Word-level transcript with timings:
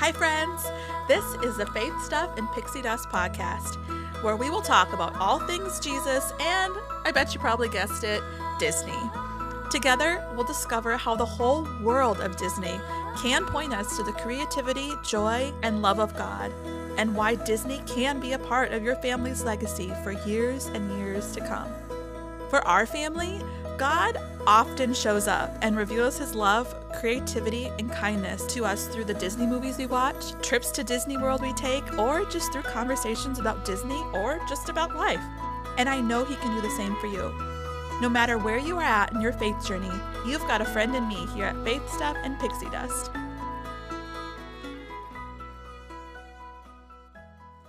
Hi, 0.00 0.12
friends. 0.12 0.64
This 1.08 1.24
is 1.42 1.56
the 1.56 1.66
Faith 1.66 1.92
Stuff 2.04 2.30
and 2.38 2.48
Pixie 2.52 2.82
Dust 2.82 3.08
podcast, 3.08 3.74
where 4.22 4.36
we 4.36 4.48
will 4.48 4.62
talk 4.62 4.92
about 4.92 5.16
all 5.16 5.40
things 5.40 5.80
Jesus 5.80 6.32
and, 6.40 6.72
I 7.04 7.10
bet 7.12 7.34
you 7.34 7.40
probably 7.40 7.68
guessed 7.68 8.04
it, 8.04 8.22
Disney. 8.60 8.96
Together, 9.72 10.24
we'll 10.36 10.46
discover 10.46 10.96
how 10.96 11.16
the 11.16 11.26
whole 11.26 11.66
world 11.82 12.20
of 12.20 12.36
Disney 12.36 12.80
can 13.16 13.44
point 13.44 13.74
us 13.74 13.96
to 13.96 14.04
the 14.04 14.12
creativity, 14.12 14.92
joy, 15.02 15.52
and 15.64 15.82
love 15.82 15.98
of 15.98 16.16
God, 16.16 16.52
and 16.96 17.16
why 17.16 17.34
Disney 17.34 17.82
can 17.88 18.20
be 18.20 18.34
a 18.34 18.38
part 18.38 18.70
of 18.70 18.84
your 18.84 18.94
family's 19.02 19.42
legacy 19.42 19.92
for 20.04 20.12
years 20.12 20.66
and 20.66 20.96
years 21.00 21.32
to 21.32 21.40
come. 21.40 21.72
For 22.50 22.64
our 22.68 22.86
family, 22.86 23.40
God 23.78 24.16
often 24.48 24.94
shows 24.94 25.28
up 25.28 25.54
and 25.60 25.76
reveals 25.76 26.16
his 26.16 26.34
love, 26.34 26.74
creativity, 26.98 27.70
and 27.78 27.92
kindness 27.92 28.46
to 28.46 28.64
us 28.64 28.86
through 28.86 29.04
the 29.04 29.12
Disney 29.12 29.46
movies 29.46 29.76
we 29.76 29.84
watch, 29.84 30.32
trips 30.40 30.70
to 30.70 30.82
Disney 30.82 31.18
World 31.18 31.42
we 31.42 31.52
take, 31.52 31.98
or 31.98 32.24
just 32.24 32.50
through 32.50 32.62
conversations 32.62 33.38
about 33.38 33.66
Disney 33.66 34.02
or 34.14 34.40
just 34.48 34.70
about 34.70 34.96
life. 34.96 35.20
And 35.76 35.86
I 35.86 36.00
know 36.00 36.24
he 36.24 36.34
can 36.36 36.54
do 36.54 36.62
the 36.62 36.74
same 36.76 36.96
for 36.96 37.08
you. 37.08 37.30
No 38.00 38.08
matter 38.08 38.38
where 38.38 38.56
you 38.56 38.78
are 38.78 38.82
at 38.82 39.12
in 39.12 39.20
your 39.20 39.34
faith 39.34 39.62
journey, 39.66 39.92
you've 40.26 40.46
got 40.46 40.62
a 40.62 40.64
friend 40.64 40.96
in 40.96 41.06
me 41.06 41.26
here 41.34 41.44
at 41.44 41.62
Faith 41.62 41.86
Stuff 41.92 42.16
and 42.24 42.38
Pixie 42.40 42.70
Dust. 42.70 43.10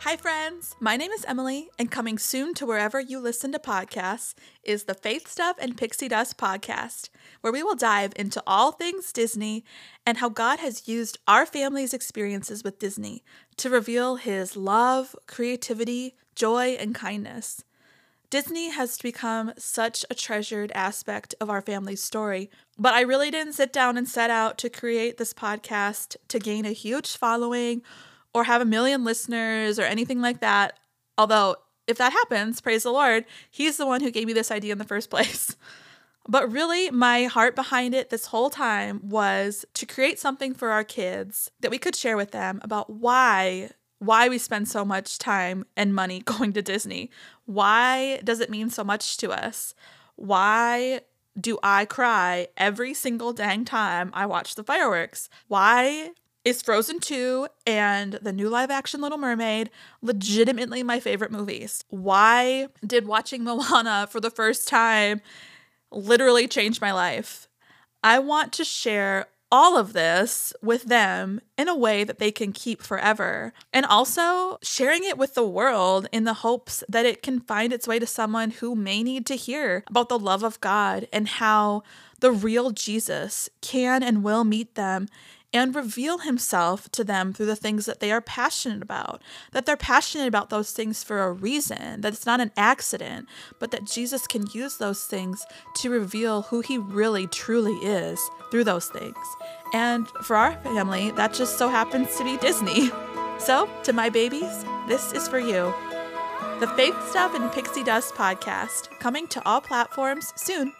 Hi, 0.10 0.18
friends. 0.18 0.76
My 0.80 0.98
name 0.98 1.12
is 1.12 1.24
Emily, 1.26 1.70
and 1.78 1.92
coming 1.92 2.18
soon 2.18 2.56
to 2.56 2.66
wherever 2.66 3.00
you 3.00 3.20
listen 3.20 3.52
to 3.52 3.60
podcasts 3.60 4.34
is 4.64 4.86
the 4.86 4.96
Faith 4.96 5.28
Stuff 5.28 5.58
and 5.60 5.78
Pixie 5.78 6.08
Dust 6.08 6.36
podcast, 6.36 7.10
where 7.42 7.54
we 7.54 7.62
will 7.62 7.76
dive 7.76 8.14
into 8.16 8.42
all 8.48 8.72
things 8.72 9.14
Disney 9.14 9.64
and 10.08 10.18
how 10.18 10.28
God 10.28 10.58
has 10.58 10.88
used 10.88 11.20
our 11.28 11.46
family's 11.46 11.94
experiences 11.94 12.64
with 12.64 12.80
Disney 12.80 13.24
to 13.58 13.70
reveal 13.70 14.16
his 14.16 14.58
love, 14.58 15.16
creativity, 15.28 16.16
joy, 16.34 16.70
and 16.80 16.96
kindness. 16.96 17.64
Disney 18.32 18.72
has 18.72 18.98
become 18.98 19.54
such 19.60 20.06
a 20.10 20.16
treasured 20.16 20.72
aspect 20.74 21.36
of 21.40 21.52
our 21.52 21.62
family's 21.62 22.02
story, 22.02 22.50
but 22.80 22.96
I 22.96 23.02
really 23.02 23.30
didn't 23.30 23.54
sit 23.54 23.72
down 23.72 23.96
and 23.96 24.10
set 24.10 24.32
out 24.32 24.58
to 24.58 24.72
create 24.72 25.20
this 25.20 25.36
podcast 25.36 26.16
to 26.30 26.40
gain 26.40 26.66
a 26.66 26.72
huge 26.72 27.16
following 27.16 27.84
or 28.34 28.44
have 28.44 28.62
a 28.62 28.66
million 28.66 29.04
listeners 29.04 29.80
or 29.80 29.84
anything 29.84 30.22
like 30.22 30.40
that. 30.42 30.80
Although, 31.18 31.56
if 31.88 31.98
that 31.98 32.14
happens, 32.14 32.62
praise 32.62 32.84
the 32.84 32.92
Lord, 32.92 33.26
He's 33.50 33.78
the 33.78 33.86
one 33.86 34.02
who 34.02 34.12
gave 34.12 34.28
me 34.28 34.34
this 34.34 34.52
idea 34.52 34.72
in 34.72 34.78
the 34.78 34.84
first 34.84 35.10
place. 35.12 35.56
But 36.28 36.52
really, 36.52 36.92
my 36.92 37.24
heart 37.24 37.56
behind 37.56 37.96
it 37.96 38.12
this 38.12 38.28
whole 38.28 38.52
time 38.52 39.02
was 39.04 39.66
to 39.74 39.86
create 39.88 40.20
something 40.20 40.54
for 40.54 40.70
our 40.70 40.84
kids 40.84 41.50
that 41.60 41.72
we 41.72 41.80
could 41.80 41.96
share 41.96 42.18
with 42.18 42.32
them 42.32 42.60
about 42.64 42.90
why 42.90 43.72
why 43.98 44.30
we 44.30 44.38
spend 44.38 44.68
so 44.68 44.86
much 44.86 45.18
time 45.18 45.66
and 45.76 45.94
money 45.94 46.20
going 46.26 46.54
to 46.54 46.62
Disney. 46.62 47.10
Why 47.46 48.22
does 48.24 48.40
it 48.40 48.50
mean 48.50 48.70
so 48.70 48.84
much 48.84 49.18
to 49.18 49.32
us? 49.32 49.76
Why 50.16 51.02
do 51.40 51.60
I 51.64 51.86
cry 51.86 52.48
every 52.58 52.94
single 52.94 53.34
dang 53.34 53.66
time 53.66 54.10
I 54.14 54.26
watch 54.26 54.56
the 54.56 54.64
fireworks? 54.64 55.30
Why 55.48 56.12
is 56.46 56.62
Frozen 56.62 57.00
2 57.00 57.48
and 57.68 58.14
the 58.14 58.32
new 58.32 58.50
live 58.50 58.72
action 58.72 59.02
Little 59.02 59.18
Mermaid 59.18 59.70
legitimately 60.02 60.84
my 60.84 61.00
favorite 61.00 61.32
movies? 61.32 61.84
Why 61.90 62.70
did 62.86 63.08
watching 63.08 63.44
Moana 63.46 64.08
for 64.10 64.20
the 64.20 64.32
first 64.32 64.68
time 64.68 65.22
literally 65.92 66.48
change 66.48 66.82
my 66.82 66.92
life? 66.92 67.48
I 68.04 68.20
want 68.20 68.54
to 68.54 68.64
share 68.64 69.28
all 69.52 69.78
of 69.78 69.94
this 69.94 70.54
with 70.62 70.84
them 70.84 71.42
in 71.60 71.68
a 71.68 71.76
way 71.76 72.06
that 72.06 72.20
they 72.20 72.32
can 72.32 72.54
keep 72.54 72.82
forever. 72.82 73.52
And 73.74 73.86
also 73.86 74.58
sharing 74.62 75.04
it 75.04 75.18
with 75.18 75.34
the 75.34 75.46
world 75.46 76.08
in 76.14 76.24
the 76.24 76.36
hopes 76.36 76.86
that 76.88 77.06
it 77.06 77.22
can 77.22 77.42
find 77.42 77.74
its 77.74 77.86
way 77.86 78.00
to 78.00 78.08
someone 78.08 78.52
who 78.52 78.76
may 78.76 79.04
need 79.04 79.26
to 79.26 79.36
hear 79.36 79.84
about 79.88 80.08
the 80.08 80.18
love 80.18 80.42
of 80.42 80.62
God 80.62 81.06
and 81.12 81.28
how 81.28 81.84
the 82.22 82.32
real 82.32 82.72
Jesus 82.72 83.50
can 83.60 84.02
and 84.02 84.24
will 84.24 84.46
meet 84.46 84.76
them 84.76 85.10
and 85.54 85.76
reveal 85.76 86.20
himself 86.20 86.90
to 86.92 87.04
them 87.04 87.34
through 87.34 87.48
the 87.48 87.56
things 87.56 87.86
that 87.88 88.00
they 88.00 88.12
are 88.12 88.22
passionate 88.22 88.82
about. 88.82 89.22
That 89.52 89.66
they're 89.66 89.76
passionate 89.76 90.28
about 90.28 90.50
those 90.50 90.72
things 90.72 91.04
for 91.04 91.24
a 91.24 91.34
reason, 91.34 92.02
that 92.02 92.14
it's 92.14 92.26
not 92.26 92.40
an 92.40 92.52
accident, 92.56 93.28
but 93.60 93.72
that 93.72 93.86
Jesus 93.86 94.28
can 94.28 94.46
use 94.54 94.78
those 94.78 95.04
things 95.04 95.46
to 95.78 95.90
reveal 95.90 96.44
who 96.44 96.62
he 96.62 96.78
really 96.78 97.28
truly 97.28 97.76
is 97.86 98.20
through 98.52 98.64
those 98.64 98.88
things. 98.88 99.16
And 99.74 100.08
for 100.24 100.36
our 100.36 100.54
family, 100.62 101.12
that 101.12 101.34
just 101.34 101.58
so 101.58 101.70
happens 101.70 102.16
to 102.18 102.24
be 102.24 102.38
Disney. 102.38 102.92
So, 103.38 103.70
to 103.84 103.94
my 103.94 104.10
babies, 104.10 104.66
this 104.88 105.14
is 105.14 105.28
for 105.28 105.40
you. 105.40 105.74
The 106.60 106.68
Faith 106.76 106.96
Stuff 107.10 107.36
and 107.36 107.50
Pixie 107.54 107.86
Dust 107.86 108.14
podcast, 108.16 108.90
coming 109.00 109.28
to 109.28 109.42
all 109.48 109.62
platforms 109.62 110.34
soon. 110.36 110.74